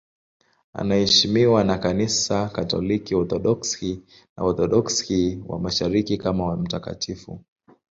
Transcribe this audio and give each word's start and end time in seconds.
Anaheshimiwa 0.73 1.63
na 1.63 1.77
Kanisa 1.77 2.49
Katoliki, 2.49 3.15
Waorthodoksi 3.15 4.01
na 4.37 4.43
Waorthodoksi 4.43 5.43
wa 5.47 5.59
Mashariki 5.59 6.17
kama 6.17 6.55
mtakatifu. 6.57 7.41